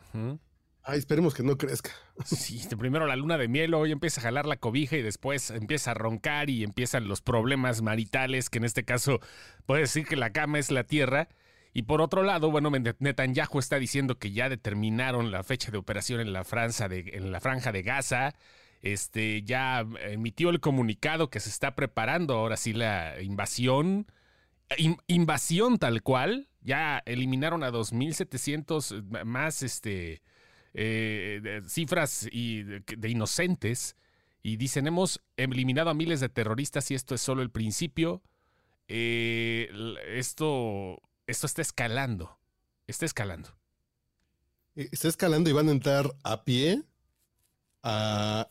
Ay, 0.88 1.00
esperemos 1.00 1.34
que 1.34 1.42
no 1.42 1.58
crezca. 1.58 1.90
Sí, 2.24 2.60
primero 2.78 3.08
la 3.08 3.16
luna 3.16 3.36
de 3.38 3.48
miel, 3.48 3.74
hoy 3.74 3.90
empieza 3.90 4.20
a 4.20 4.24
jalar 4.24 4.46
la 4.46 4.56
cobija 4.56 4.96
y 4.96 5.02
después 5.02 5.50
empieza 5.50 5.90
a 5.90 5.94
roncar 5.94 6.48
y 6.48 6.62
empiezan 6.62 7.08
los 7.08 7.20
problemas 7.20 7.82
maritales, 7.82 8.50
que 8.50 8.58
en 8.58 8.64
este 8.64 8.84
caso 8.84 9.18
puede 9.66 9.80
decir 9.82 10.06
que 10.06 10.14
la 10.14 10.30
cama 10.30 10.60
es 10.60 10.70
la 10.70 10.84
tierra. 10.84 11.28
Y 11.72 11.82
por 11.82 12.00
otro 12.00 12.22
lado, 12.22 12.52
bueno, 12.52 12.70
Netanyahu 12.70 13.58
está 13.58 13.80
diciendo 13.80 14.20
que 14.20 14.30
ya 14.30 14.48
determinaron 14.48 15.32
la 15.32 15.42
fecha 15.42 15.72
de 15.72 15.78
operación 15.78 16.20
en 16.20 16.32
la, 16.32 16.44
franja 16.44 16.88
de, 16.88 17.00
en 17.14 17.32
la 17.32 17.40
franja 17.40 17.72
de 17.72 17.82
Gaza. 17.82 18.34
Este, 18.80 19.42
ya 19.42 19.84
emitió 20.02 20.50
el 20.50 20.60
comunicado 20.60 21.30
que 21.30 21.40
se 21.40 21.50
está 21.50 21.74
preparando 21.74 22.34
ahora 22.34 22.56
sí 22.56 22.72
la 22.72 23.20
invasión. 23.20 24.06
invasión 25.08 25.78
tal 25.78 26.02
cual. 26.02 26.48
Ya 26.60 27.02
eliminaron 27.06 27.64
a 27.64 27.72
2.700 27.72 29.24
más 29.24 29.62
este, 29.62 30.22
eh, 30.78 31.62
cifras 31.66 32.28
y 32.30 32.62
de, 32.62 33.08
inocentes. 33.08 33.96
Y 34.42 34.58
dicen, 34.58 34.86
hemos 34.86 35.22
eliminado 35.36 35.90
a 35.90 35.94
miles 35.94 36.20
de 36.20 36.28
terroristas 36.28 36.90
y 36.90 36.94
esto 36.94 37.14
es 37.14 37.22
solo 37.22 37.42
el 37.42 37.50
principio. 37.50 38.22
Eh, 38.86 39.68
esto 40.06 41.02
esto 41.26 41.46
está 41.46 41.62
escalando. 41.62 42.38
Está 42.86 43.06
escalando. 43.06 43.48
Eh, 44.76 44.88
está 44.92 45.08
escalando 45.08 45.50
y 45.50 45.54
van 45.54 45.68
a 45.68 45.72
entrar 45.72 46.14
a 46.22 46.44
pie. 46.44 46.82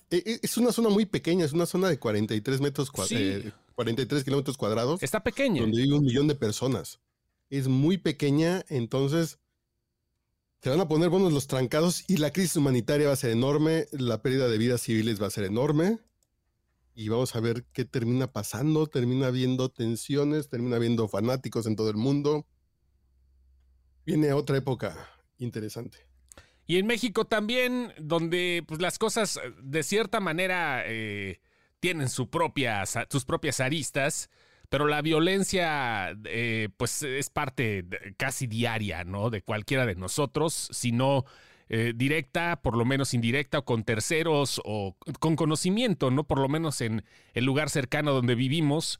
Es 0.09 0.57
una 0.57 0.71
zona 0.71 0.89
muy 0.89 1.05
pequeña, 1.05 1.45
es 1.45 1.53
una 1.53 1.65
zona 1.65 1.89
de 1.89 1.99
43 1.99 2.59
metros 2.59 2.89
cuadrados. 2.89 3.53
43 3.75 4.23
kilómetros 4.23 4.57
cuadrados. 4.57 5.03
Está 5.03 5.21
pequeña. 5.21 5.61
Donde 5.61 5.83
hay 5.83 5.91
un 5.91 6.03
millón 6.03 6.27
de 6.27 6.35
personas. 6.35 6.99
Es 7.49 7.67
muy 7.67 7.97
pequeña, 7.97 8.65
entonces 8.69 9.37
se 10.61 10.69
van 10.69 10.79
a 10.79 10.87
poner 10.87 11.09
buenos 11.09 11.31
los 11.31 11.47
trancados 11.47 12.03
y 12.07 12.17
la 12.17 12.31
crisis 12.31 12.55
humanitaria 12.55 13.07
va 13.07 13.13
a 13.13 13.17
ser 13.17 13.31
enorme, 13.31 13.87
la 13.91 14.21
pérdida 14.21 14.47
de 14.47 14.57
vidas 14.57 14.81
civiles 14.81 15.21
va 15.21 15.27
a 15.27 15.31
ser 15.31 15.43
enorme 15.43 15.99
y 16.95 17.09
vamos 17.09 17.35
a 17.35 17.41
ver 17.41 17.65
qué 17.73 17.83
termina 17.83 18.31
pasando, 18.31 18.87
termina 18.87 19.27
habiendo 19.27 19.69
tensiones, 19.69 20.49
termina 20.49 20.77
habiendo 20.77 21.07
fanáticos 21.09 21.67
en 21.67 21.75
todo 21.75 21.89
el 21.89 21.97
mundo. 21.97 22.47
Viene 24.05 24.31
otra 24.31 24.57
época 24.57 25.09
interesante. 25.37 25.97
Y 26.65 26.77
en 26.77 26.87
México 26.87 27.25
también, 27.25 27.93
donde 27.99 28.63
pues, 28.65 28.81
las 28.81 28.97
cosas 28.97 29.37
eh, 29.37 29.53
de 29.61 29.83
cierta 29.83 30.19
manera 30.19 30.83
eh, 30.85 31.41
tienen 31.79 32.09
sus 32.09 32.27
propias 32.27 33.59
aristas, 33.59 34.29
pero 34.69 34.87
la 34.87 35.01
violencia 35.01 36.15
eh, 36.25 36.69
pues 36.77 37.03
es 37.03 37.29
parte 37.29 37.85
casi 38.17 38.47
diaria, 38.47 39.03
¿no? 39.03 39.29
De 39.29 39.41
cualquiera 39.41 39.85
de 39.85 39.95
nosotros, 39.95 40.69
si 40.71 40.91
no 40.91 41.25
directa, 41.67 42.61
por 42.61 42.77
lo 42.77 42.85
menos 42.85 43.15
indirecta, 43.15 43.57
o 43.57 43.65
con 43.65 43.83
terceros, 43.83 44.61
o 44.65 44.95
con 45.19 45.35
conocimiento, 45.35 46.11
¿no? 46.11 46.23
Por 46.23 46.39
lo 46.39 46.47
menos 46.47 46.79
en 46.79 47.03
el 47.33 47.43
lugar 47.43 47.71
cercano 47.71 48.13
donde 48.13 48.35
vivimos. 48.35 48.99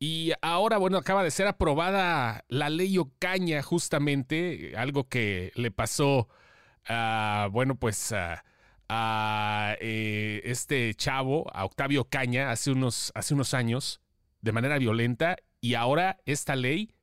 Y 0.00 0.32
ahora, 0.42 0.78
bueno, 0.78 0.96
acaba 0.96 1.24
de 1.24 1.30
ser 1.30 1.48
aprobada 1.48 2.44
la 2.48 2.70
ley 2.70 2.96
Ocaña, 2.98 3.62
justamente, 3.62 4.74
algo 4.76 5.08
que 5.08 5.52
le 5.56 5.72
pasó 5.72 6.28
a, 6.86 7.48
bueno, 7.50 7.74
pues 7.74 8.12
a, 8.12 8.44
eh, 9.80 10.40
este 10.44 10.94
chavo, 10.94 11.46
a 11.52 11.64
Octavio 11.64 12.02
Ocaña, 12.02 12.50
hace 12.52 12.70
unos, 12.70 13.10
hace 13.14 13.34
unos 13.34 13.54
años, 13.54 14.00
de 14.40 14.52
manera 14.52 14.78
violenta, 14.78 15.36
y 15.60 15.74
ahora 15.74 16.20
esta 16.24 16.56
ley, 16.56 16.94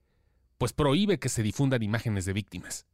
pues 0.58 0.74
prohíbe 0.74 1.20
que 1.20 1.30
se 1.30 1.44
difundan 1.44 1.84
imágenes 1.84 2.25
de 2.25 2.34
víctimas. 2.34 2.86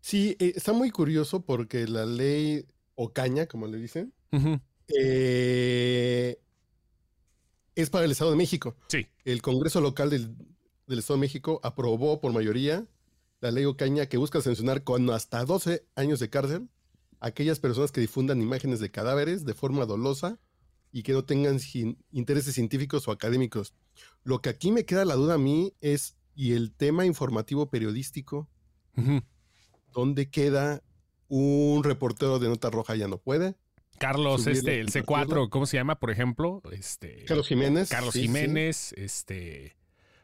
Sí, 0.00 0.36
eh, 0.38 0.52
está 0.54 0.72
muy 0.72 0.90
curioso 0.90 1.44
porque 1.44 1.86
la 1.86 2.06
ley 2.06 2.64
Ocaña, 2.94 3.46
como 3.46 3.66
le 3.66 3.78
dicen, 3.78 4.12
eh, 4.88 6.38
es 7.74 7.90
para 7.90 8.04
el 8.04 8.12
Estado 8.12 8.30
de 8.30 8.36
México. 8.36 8.76
Sí. 8.88 9.06
El 9.24 9.42
Congreso 9.42 9.80
Local 9.80 10.10
del, 10.10 10.36
Estado 10.98 11.18
de 11.18 11.20
México 11.20 11.60
aprobó 11.62 12.20
por 12.20 12.32
mayoría 12.32 12.86
la 13.40 13.50
ley 13.50 13.64
Ocaña 13.64 14.06
que 14.06 14.16
busca 14.16 14.40
sancionar 14.40 14.82
con 14.82 15.10
hasta 15.10 15.44
12 15.44 15.84
años 15.94 16.20
de 16.20 16.30
cárcel 16.30 16.68
a 17.20 17.26
aquellas 17.26 17.60
personas 17.60 17.92
que 17.92 18.00
difundan 18.00 18.40
imágenes 18.40 18.80
de 18.80 18.90
cadáveres 18.90 19.44
de 19.44 19.54
forma 19.54 19.84
dolosa 19.84 20.38
y 20.96 21.02
que 21.02 21.12
no 21.12 21.26
tengan 21.26 21.58
intereses 22.10 22.54
científicos 22.54 23.06
o 23.06 23.12
académicos. 23.12 23.74
Lo 24.24 24.40
que 24.40 24.48
aquí 24.48 24.72
me 24.72 24.86
queda 24.86 25.04
la 25.04 25.14
duda 25.14 25.34
a 25.34 25.38
mí 25.38 25.74
es, 25.82 26.16
¿y 26.34 26.54
el 26.54 26.72
tema 26.72 27.04
informativo 27.04 27.68
periodístico? 27.68 28.48
¿Dónde 29.92 30.30
queda 30.30 30.82
un 31.28 31.84
reportero 31.84 32.38
de 32.38 32.48
nota 32.48 32.70
roja 32.70 32.96
ya 32.96 33.08
no 33.08 33.18
puede? 33.18 33.56
Carlos, 33.98 34.46
este, 34.46 34.80
el 34.80 34.90
C4, 34.90 35.50
¿cómo 35.50 35.66
se 35.66 35.76
llama, 35.76 36.00
por 36.00 36.10
ejemplo? 36.10 36.62
Este, 36.72 37.26
Carlos 37.26 37.46
Jiménez. 37.46 37.90
Carlos 37.90 38.14
Jiménez, 38.14 38.94
este. 38.96 39.76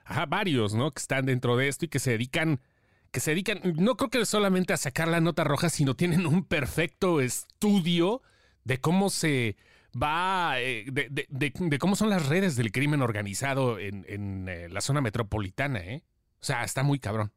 Ajá, 0.07 0.25
varios, 0.25 0.73
¿no? 0.73 0.91
Que 0.91 1.01
están 1.01 1.27
dentro 1.27 1.59
de 1.59 1.69
esto 1.69 1.85
y 1.85 1.89
que 1.89 1.99
se 1.99 2.13
dedican. 2.13 2.63
Que 3.11 3.21
se 3.21 3.33
dedican, 3.33 3.61
no 3.77 3.99
creo 3.99 4.09
que 4.09 4.25
solamente 4.25 4.73
a 4.73 4.79
sacar 4.79 5.09
la 5.09 5.21
nota 5.21 5.45
roja, 5.45 5.69
sino 5.69 5.97
tienen 5.97 6.25
un 6.25 6.45
perfecto 6.45 7.21
estudio 7.21 8.23
de 8.65 8.81
cómo 8.81 9.11
se 9.11 9.59
va, 10.01 10.61
eh, 10.61 10.87
de, 10.91 11.79
cómo 11.79 11.97
son 11.97 12.11
las 12.11 12.27
redes 12.27 12.57
del 12.57 12.73
crimen 12.73 13.03
organizado 13.03 13.79
en, 13.79 14.49
eh, 14.49 14.69
la 14.69 14.81
zona 14.81 15.01
metropolitana, 15.01 15.81
¿eh? 15.81 16.05
O 16.41 16.45
sea, 16.45 16.65
está 16.65 16.83
muy 16.83 16.99
cabrón. 16.99 17.33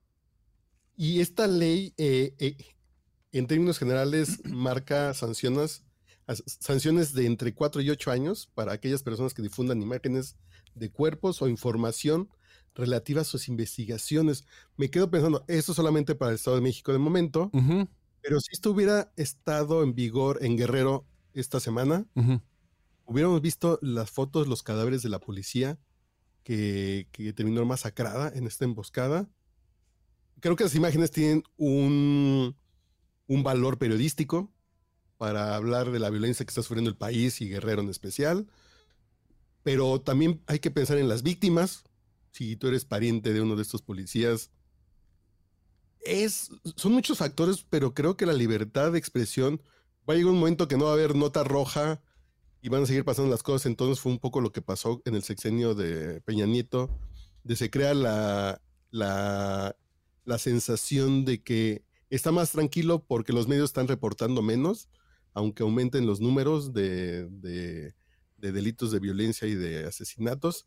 Y 0.98 1.20
esta 1.20 1.48
ley, 1.48 1.94
eh, 1.98 2.56
en 3.32 3.48
términos 3.48 3.78
generales, 3.78 4.42
marca 4.46 5.14
sanciones 5.14 5.84
sanciones 6.46 7.14
de 7.14 7.28
entre 7.28 7.54
4 7.54 7.82
y 7.84 7.90
8 7.92 8.10
años 8.12 8.50
para 8.56 8.74
aquellas 8.74 9.04
personas 9.04 9.34
que 9.36 9.44
difundan 9.44 9.82
imágenes 9.82 10.36
de 10.74 10.90
cuerpos 10.90 11.42
o 11.42 11.48
información 11.48 12.30
relativa 12.74 13.22
a 13.22 13.26
sus 13.26 13.48
investigaciones. 13.48 14.46
Me 14.76 14.90
quedo 14.90 15.10
pensando, 15.10 15.46
esto 15.48 15.74
solamente 15.74 16.16
para 16.16 16.32
el 16.32 16.36
Estado 16.36 16.58
de 16.58 16.64
México 16.64 16.92
de 16.92 16.98
momento, 16.98 17.52
pero 18.22 18.40
si 18.40 18.54
esto 18.54 18.72
hubiera 18.72 19.14
estado 19.16 19.84
en 19.84 19.94
vigor 19.94 20.40
en 20.42 20.58
Guerrero 20.58 21.06
esta 21.36 21.60
semana, 21.60 22.06
hubiéramos 23.06 23.42
visto 23.42 23.78
las 23.82 24.10
fotos, 24.10 24.48
los 24.48 24.64
cadáveres 24.64 25.04
de 25.04 25.10
la 25.10 25.20
policía 25.20 25.78
que, 26.44 27.08
que 27.12 27.34
terminó 27.34 27.66
masacrada 27.66 28.32
en 28.34 28.48
esta 28.48 28.66
emboscada. 28.66 29.30
Creo 30.40 30.56
que 30.56 30.64
las 30.64 30.76
imágenes 30.76 31.12
tienen 31.12 31.44
un, 31.58 32.56
un 33.28 33.44
valor 33.44 33.78
periodístico 33.78 34.52
para 35.18 35.56
hablar 35.56 35.92
de 35.92 36.00
la 36.00 36.10
violencia 36.10 36.46
que 36.46 36.52
está 36.52 36.62
sufriendo 36.62 36.90
el 36.90 36.98
país 36.98 37.42
y 37.42 37.50
Guerrero 37.50 37.82
en 37.82 37.90
especial. 37.90 38.48
Pero 39.64 40.02
también 40.02 40.42
hay 40.48 40.60
que 40.60 40.72
pensar 40.72 40.98
en 40.98 41.08
las 41.08 41.24
víctimas. 41.24 41.84
Si 42.32 42.56
tú 42.56 42.68
eres 42.68 42.86
pariente 42.86 43.34
de 43.34 43.42
uno 43.42 43.56
de 43.56 43.62
estos 43.62 43.82
policías, 43.82 44.52
es, 46.02 46.52
son 46.76 46.92
muchos 46.92 47.18
factores, 47.18 47.66
pero 47.70 47.94
creo 47.94 48.16
que 48.16 48.26
la 48.26 48.34
libertad 48.34 48.92
de 48.92 49.00
expresión 49.00 49.62
va 50.08 50.14
a 50.14 50.18
llegar 50.18 50.32
un 50.32 50.40
momento 50.40 50.68
que 50.68 50.78
no 50.78 50.86
va 50.86 50.92
a 50.92 50.94
haber 50.94 51.16
nota 51.16 51.44
roja 51.44 52.02
y 52.62 52.70
van 52.70 52.84
a 52.84 52.86
seguir 52.86 53.06
pasando 53.06 53.32
las 53.32 53.44
cosas. 53.44 53.66
Entonces 53.66 54.00
fue 54.00 54.12
un 54.12 54.20
poco 54.20 54.42
lo 54.42 54.52
que 54.52 54.62
pasó 54.62 55.02
en 55.06 55.16
el 55.16 55.24
sexenio 55.24 55.76
de 55.76 56.22
Peña 56.22 56.46
Nieto, 56.46 56.90
de 57.44 57.56
se 57.56 57.70
crea 57.70 57.94
la, 57.94 58.62
la, 58.92 59.76
la 60.24 60.38
sensación 60.38 61.26
de 61.26 61.44
que 61.44 61.84
está 62.10 62.32
más 62.32 62.52
tranquilo 62.52 63.04
porque 63.06 63.34
los 63.34 63.48
medios 63.48 63.70
están 63.70 63.88
reportando 63.88 64.42
menos 64.42 64.90
aunque 65.36 65.64
aumenten 65.64 66.08
los 66.08 66.22
números 66.22 66.74
de, 66.74 67.94
delitos 68.38 68.92
de 68.92 69.00
violencia 69.00 69.48
y 69.48 69.54
de 69.54 69.86
asesinatos. 69.86 70.66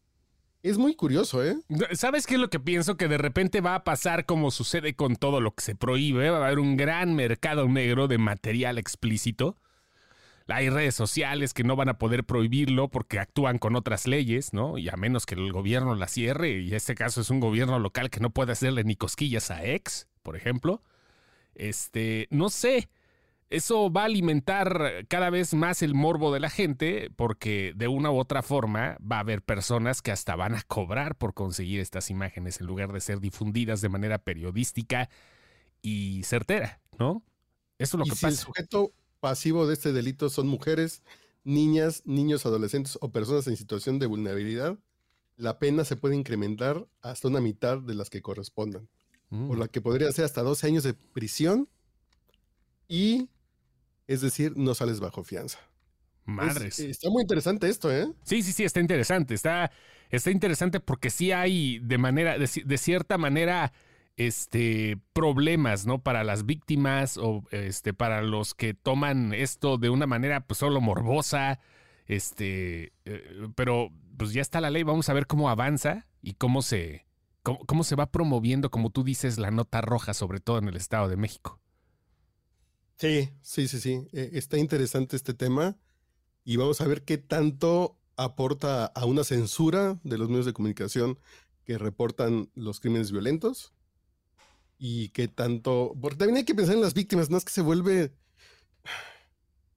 Es 0.63 0.77
muy 0.77 0.97
curioso, 0.97 1.45
¿eh? 1.45 1.57
¿Sabes 1.93 2.27
qué 2.27 2.35
es 2.35 2.41
lo 2.41 2.51
que 2.51 2.59
pienso? 2.59 2.97
Que 2.97 3.07
de 3.07 3.19
repente 3.19 3.61
va 3.61 3.77
a 3.77 3.85
pasar 3.85 4.27
como 4.27 4.51
sucede 4.51 4.95
con 4.95 5.17
todo 5.17 5.41
lo 5.41 5.55
que 5.55 5.63
se 5.63 5.77
prohíbe. 5.77 6.31
Va 6.31 6.39
a 6.39 6.47
haber 6.47 6.59
un 6.59 6.77
gran 6.77 7.15
mercado 7.15 7.69
negro 7.69 8.09
de 8.09 8.19
material 8.19 8.77
explícito. 8.79 9.57
Hay 10.49 10.71
redes 10.71 10.95
sociales 10.95 11.55
que 11.55 11.63
no 11.63 11.77
van 11.77 11.91
a 11.91 11.99
poder 11.99 12.25
prohibirlo 12.25 12.89
porque 12.89 13.19
actúan 13.21 13.59
con 13.59 13.77
otras 13.77 14.07
leyes, 14.07 14.53
¿no? 14.53 14.79
Y 14.79 14.89
a 14.89 14.97
menos 14.97 15.27
que 15.27 15.35
el 15.35 15.53
gobierno 15.53 15.95
la 15.95 16.09
cierre, 16.09 16.61
y 16.61 16.75
este 16.75 16.95
caso 16.95 17.21
es 17.21 17.31
un 17.31 17.39
gobierno 17.39 17.79
local 17.79 18.09
que 18.09 18.21
no 18.21 18.31
puede 18.31 18.53
hacerle 18.53 18.83
ni 18.83 18.97
cosquillas 18.97 19.51
a 19.51 19.65
ex, 19.65 20.09
por 20.23 20.37
ejemplo. 20.37 20.83
Este, 21.55 22.29
no 22.31 22.49
sé 22.49 22.89
eso 23.51 23.91
va 23.91 24.03
a 24.03 24.07
alimentar 24.07 25.07
cada 25.09 25.31
vez 25.31 25.55
más 25.55 25.83
el 25.83 25.95
morbo 25.95 26.33
de 26.33 26.41
la 26.41 26.51
gente 26.51 27.11
porque 27.17 27.73
de 27.75 27.89
una 27.89 28.11
u 28.11 28.19
otra 28.19 28.43
forma 28.43 28.99
va 29.01 29.17
a 29.17 29.21
haber 29.21 29.43
personas 29.43 30.03
que 30.03 30.13
hasta 30.13 30.37
van 30.37 30.55
a 30.55 30.63
cobrar 30.63 31.17
por 31.17 31.35
conseguir 31.35 31.81
estas 31.81 32.11
imágenes 32.11 32.61
en 32.61 32.67
lugar 32.67 32.93
de 32.93 33.01
ser 33.01 33.21
difundidas 33.21 33.81
de 33.81 33.89
manera 33.89 34.19
periodística 34.19 35.09
y 35.81 36.23
certera, 36.25 36.81
¿no? 36.99 37.23
Eso 37.79 37.97
es 37.97 37.99
lo 38.01 38.05
que 38.05 38.19
si 38.19 38.27
El 38.27 38.37
sujeto 38.37 38.93
pasivo 39.21 39.67
de 39.67 39.75
este 39.75 39.93
delito 39.93 40.29
son 40.29 40.49
mujeres, 40.49 41.03
niñas, 41.45 42.03
niños, 42.05 42.45
adolescentes 42.45 42.99
o 43.01 43.11
personas 43.11 43.47
en 43.47 43.57
situación 43.57 43.99
de 43.99 44.07
vulnerabilidad. 44.07 44.79
La 45.37 45.59
pena 45.59 45.85
se 45.85 45.97
puede 45.97 46.17
incrementar 46.17 46.87
hasta 47.01 47.29
una 47.29 47.41
mitad 47.41 47.79
de 47.79 47.95
las 47.95 48.11
que 48.11 48.21
correspondan, 48.21 48.89
por 49.31 49.57
mm. 49.57 49.61
la 49.61 49.69
que 49.69 49.81
podría 49.81 50.11
ser 50.13 50.25
hasta 50.25 50.43
12 50.43 50.67
años 50.67 50.83
de 50.83 50.95
prisión 50.95 51.69
y 52.89 53.29
es 54.09 54.23
decir, 54.23 54.55
no 54.57 54.75
sales 54.75 54.99
bajo 54.99 55.23
fianza. 55.23 55.59
Madres. 56.25 56.79
está 56.79 57.09
muy 57.09 57.23
interesante 57.23 57.69
esto, 57.69 57.93
¿eh? 57.93 58.07
Sí, 58.23 58.43
sí, 58.43 58.53
sí, 58.53 58.65
está 58.65 58.81
interesante. 58.81 59.35
Está, 59.35 59.71
está 60.11 60.31
interesante 60.31 60.81
porque 60.81 61.11
sí 61.11 61.33
hay 61.33 61.79
de 61.79 61.97
manera, 61.97 62.37
de, 62.39 62.79
cierta 62.79 63.17
manera, 63.17 63.73
este 64.17 64.99
problemas, 65.13 65.87
¿no? 65.87 66.03
Para 66.03 66.25
las 66.25 66.45
víctimas 66.45 67.17
o 67.17 67.45
este 67.51 67.95
para 67.95 68.21
los 68.23 68.55
que 68.55 68.75
toman 68.75 69.33
esto 69.33 69.79
de 69.79 69.91
una 69.91 70.07
manera 70.07 70.41
pues 70.47 70.59
solo 70.59 70.81
morbosa, 70.81 71.61
este, 72.07 72.93
eh, 73.05 73.49
pero 73.55 73.91
pues 74.17 74.33
ya 74.33 74.43
está 74.43 74.61
la 74.61 74.71
ley, 74.71 74.83
vamos 74.83 75.09
a 75.09 75.15
ver 75.15 75.27
cómo 75.27 75.49
avanza 75.49 76.07
y 76.21 76.35
cómo 76.35 76.63
se 76.63 77.07
cómo, 77.43 77.61
cómo 77.61 77.85
se 77.85 77.95
va 77.95 78.11
promoviendo, 78.11 78.71
como 78.71 78.91
tú 78.91 79.05
dices, 79.05 79.39
la 79.39 79.51
nota 79.51 79.81
roja, 79.81 80.13
sobre 80.13 80.41
todo 80.41 80.59
en 80.59 80.69
el 80.69 80.77
Estado 80.77 81.09
de 81.09 81.17
México. 81.17 81.61
Sí, 82.99 83.31
sí, 83.43 83.69
sí, 83.69 83.81
sí. 83.81 84.09
Eh, 84.13 84.31
está 84.33 84.59
interesante 84.59 85.17
este 85.17 85.33
tema 85.33 85.77
y 86.45 86.57
vamos 86.57 86.81
a 86.81 86.87
ver 86.87 87.05
qué 87.05 87.17
tanto 87.17 87.97
aporta 88.17 88.87
a 88.87 89.05
una 89.05 89.23
censura 89.23 90.01
de 90.03 90.19
los 90.19 90.29
medios 90.29 90.47
de 90.47 90.53
comunicación 90.53 91.19
que 91.65 91.79
reportan 91.79 92.51
los 92.55 92.81
crímenes 92.81 93.13
violentos 93.13 93.73
y 94.79 95.11
qué 95.11 95.29
tanto, 95.29 95.95
porque 96.01 96.19
también 96.19 96.39
hay 96.39 96.45
que 96.45 96.55
pensar 96.55 96.75
en 96.75 96.81
las 96.81 96.95
víctimas, 96.95 97.31
no 97.31 97.37
es 97.37 97.45
que 97.45 97.53
se 97.53 97.63
vuelve 97.63 98.13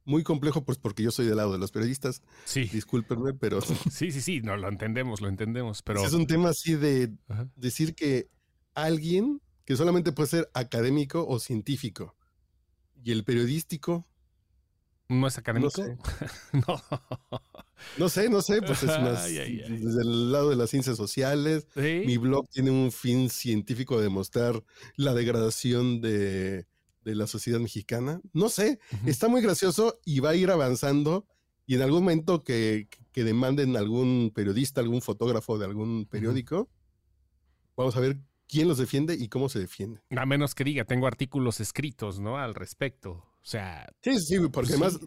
muy 0.04 0.24
complejo, 0.24 0.66
pues 0.66 0.80
porque 0.80 1.04
yo 1.04 1.12
soy 1.12 1.28
del 1.28 1.38
lado 1.38 1.54
de 1.54 1.60
los 1.60 1.72
periodistas. 1.72 2.24
Sí. 2.46 2.64
Discúlpenme, 2.64 3.34
pero... 3.36 3.60
Sí, 3.92 4.12
sí, 4.12 4.22
sí, 4.22 4.42
no, 4.42 4.58
lo 4.58 4.68
entendemos, 4.68 5.22
lo 5.22 5.28
entendemos, 5.28 5.84
pero... 5.84 6.04
Es 6.04 6.14
un 6.14 6.26
tema 6.26 6.50
así 6.50 6.76
de 6.76 7.14
decir 7.56 7.94
que 7.94 8.30
alguien 8.74 9.42
que 9.66 9.76
solamente 9.76 10.12
puede 10.12 10.30
ser 10.30 10.50
académico 10.56 11.28
o 11.28 11.40
científico 11.40 12.16
y 13.04 13.12
el 13.12 13.24
periodístico 13.24 14.08
¿No 15.12 15.28
es 15.28 15.38
académico? 15.38 15.74
No 15.78 15.86
sé. 15.86 15.98
no. 16.54 16.82
no. 17.98 18.10
sé, 18.10 18.30
no 18.30 18.42
sé, 18.42 18.62
pues 18.62 18.82
es 18.84 18.90
más 19.02 19.26
desde 19.26 20.02
el 20.02 20.32
lado 20.32 20.50
de 20.50 20.56
las 20.56 20.70
ciencias 20.70 20.96
sociales. 20.96 21.68
Mi 21.76 22.18
blog 22.18 22.48
tiene 22.50 22.72
un 22.72 22.94
fin 22.94 23.30
científico 23.30 23.98
de 23.98 24.04
demostrar 24.04 24.64
la 24.96 25.14
degradación 25.14 26.00
de, 26.00 26.66
la 27.04 27.28
sociedad 27.28 27.60
mexicana. 27.60 28.22
No 28.32 28.48
sé, 28.48 28.80
está 29.06 29.28
muy 29.28 29.42
gracioso 29.42 30.00
y 30.06 30.22
va 30.22 30.30
a 30.30 30.36
ir 30.36 30.50
avanzando. 30.50 31.28
Y 31.66 31.76
en 31.76 31.82
algún 31.82 32.04
momento 32.04 32.42
que, 32.42 32.88
que 33.12 33.24
demanden 33.26 33.76
algún 33.76 34.32
periodista, 34.34 34.80
algún 34.80 35.02
fotógrafo 35.02 35.58
de 35.58 35.66
algún 35.66 36.06
periódico, 36.06 36.70
vamos 37.76 37.98
a 37.98 38.00
ver 38.00 38.18
quién 38.52 38.68
los 38.68 38.78
defiende 38.78 39.16
y 39.16 39.30
cómo 39.30 39.48
se 39.48 39.60
defiende. 39.60 40.02
A 40.16 40.26
menos 40.26 40.54
que 40.54 40.66
diga, 40.66 40.84
tengo 40.84 41.08
artículos 41.08 41.62
escritos, 41.62 42.20
¿no? 42.20 42.38
Al 42.38 42.54
respecto. 42.54 43.12
O 43.12 43.46
sea. 43.46 43.92
Sí, 44.02 44.20
sí, 44.20 44.38
porque 44.52 44.74
además 44.74 45.00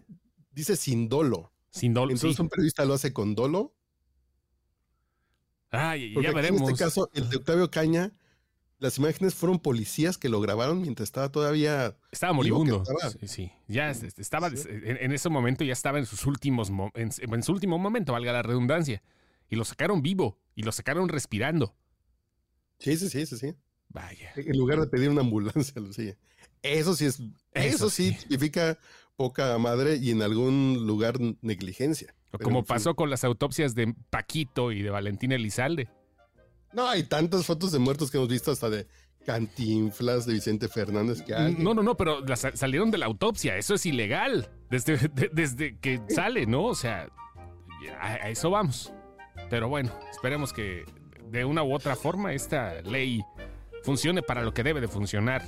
dice 0.51 0.75
sin 0.75 1.07
dolo. 1.07 1.53
Sin 1.69 1.93
dolo. 1.93 2.11
Entonces 2.11 2.39
un 2.39 2.49
periodista 2.49 2.83
lo 2.85 2.95
hace 2.95 3.13
con 3.13 3.35
dolo. 3.35 3.75
Ay, 5.69 6.13
ya 6.21 6.31
veremos. 6.31 6.61
En 6.61 6.69
este 6.69 6.83
caso, 6.83 7.09
el 7.13 7.29
de 7.29 7.37
Octavio 7.37 7.69
Caña, 7.69 8.13
las 8.79 8.97
imágenes 8.97 9.35
fueron 9.35 9.59
policías 9.59 10.17
que 10.17 10.29
lo 10.29 10.41
grabaron 10.41 10.81
mientras 10.81 11.07
estaba 11.07 11.29
todavía. 11.29 11.95
Estaba 12.11 12.33
moribundo. 12.33 12.83
Sí, 13.19 13.27
sí. 13.27 13.51
Ya 13.67 13.91
estaba. 13.91 14.47
En, 14.47 15.11
ese 15.11 15.29
momento 15.29 15.63
ya 15.63 15.73
estaba 15.73 15.99
en 15.99 16.05
sus 16.07 16.25
últimos. 16.25 16.71
En, 16.95 17.11
en 17.19 17.43
su 17.43 17.51
último 17.51 17.77
momento, 17.77 18.13
valga 18.13 18.33
la 18.33 18.41
redundancia. 18.41 19.03
Y 19.49 19.55
lo 19.55 19.65
sacaron 19.65 20.01
vivo. 20.01 20.39
Y 20.55 20.63
lo 20.63 20.71
sacaron 20.71 21.09
respirando. 21.09 21.75
Sí, 22.79 22.97
sí, 22.97 23.09
sí, 23.09 23.25
sí, 23.25 23.37
sí. 23.37 23.55
Vaya. 23.89 24.31
En 24.35 24.57
lugar 24.57 24.79
de 24.79 24.87
pedir 24.87 25.09
una 25.09 25.21
ambulancia, 25.21 25.79
Lucía. 25.81 26.17
Eso 26.61 26.95
sí 26.95 27.05
es, 27.05 27.21
eso, 27.53 27.89
sí. 27.89 28.13
significa 28.13 28.77
poca 29.15 29.57
madre 29.57 29.97
y 29.97 30.11
en 30.11 30.21
algún 30.21 30.85
lugar 30.85 31.19
negligencia. 31.41 32.13
Como 32.41 32.65
pasó 32.65 32.95
con 32.95 33.09
las 33.09 33.23
autopsias 33.23 33.75
de 33.75 33.93
Paquito 34.09 34.71
y 34.71 34.81
de 34.81 34.89
Valentina 34.89 35.35
Elizalde. 35.35 35.89
No, 36.73 36.87
hay 36.89 37.03
tantas 37.03 37.45
fotos 37.45 37.71
de 37.71 37.79
muertos 37.79 38.11
que 38.11 38.17
hemos 38.17 38.29
visto 38.29 38.51
hasta 38.51 38.69
de 38.69 38.87
Cantinflas, 39.25 40.25
de 40.25 40.33
Vicente 40.33 40.67
Fernández 40.67 41.21
que 41.21 41.33
hay. 41.33 41.55
No, 41.55 41.73
no, 41.73 41.81
no, 41.81 41.95
pero 41.95 42.19
salieron 42.35 42.91
de 42.91 42.97
la 42.97 43.05
autopsia, 43.05 43.55
eso 43.57 43.75
es 43.75 43.85
ilegal. 43.85 44.49
Desde, 44.69 44.97
desde 45.33 45.79
que 45.79 46.01
sale, 46.09 46.45
¿no? 46.45 46.65
O 46.65 46.75
sea, 46.75 47.07
a 48.01 48.29
eso 48.29 48.49
vamos. 48.49 48.91
Pero 49.49 49.69
bueno, 49.69 49.91
esperemos 50.11 50.51
que 50.51 50.83
de 51.29 51.45
una 51.45 51.63
u 51.63 51.73
otra 51.73 51.95
forma 51.95 52.33
esta 52.33 52.81
ley 52.81 53.23
funcione 53.83 54.21
para 54.21 54.41
lo 54.41 54.53
que 54.53 54.63
debe 54.63 54.81
de 54.81 54.87
funcionar. 54.87 55.43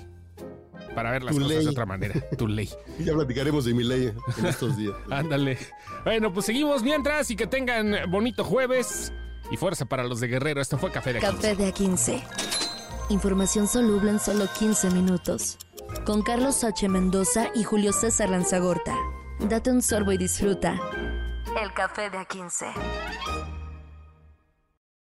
Para 0.93 1.11
ver 1.11 1.23
las 1.23 1.35
cosas 1.35 1.63
de 1.63 1.69
otra 1.69 1.85
manera. 1.85 2.15
Tu 2.37 2.47
ley. 2.47 2.69
ya 2.99 3.13
platicaremos 3.13 3.65
de 3.65 3.73
mi 3.73 3.83
ley 3.83 4.13
en 4.37 4.45
estos 4.45 4.77
días. 4.77 4.95
Ándale. 5.11 5.57
Bueno, 6.03 6.33
pues 6.33 6.45
seguimos 6.45 6.83
mientras 6.83 7.29
y 7.29 7.35
que 7.35 7.47
tengan 7.47 7.95
bonito 8.09 8.43
jueves 8.43 9.11
y 9.51 9.57
fuerza 9.57 9.85
para 9.85 10.03
los 10.03 10.19
de 10.19 10.27
Guerrero. 10.27 10.61
Esto 10.61 10.77
fue 10.77 10.91
Café 10.91 11.13
de 11.13 11.19
A15. 11.19 11.21
Café 11.21 11.55
de 11.55 11.73
A15. 11.73 12.23
Información 13.09 13.67
soluble 13.67 14.11
en 14.11 14.19
solo 14.19 14.47
15 14.57 14.91
minutos. 14.91 15.57
Con 16.05 16.21
Carlos 16.21 16.63
H. 16.63 16.87
Mendoza 16.89 17.49
y 17.55 17.63
Julio 17.63 17.93
César 17.93 18.29
Lanzagorta. 18.29 18.95
Date 19.39 19.71
un 19.71 19.81
sorbo 19.81 20.11
y 20.11 20.17
disfruta. 20.17 20.79
El 21.61 21.73
Café 21.73 22.09
de 22.09 22.17
A15. 22.17 23.46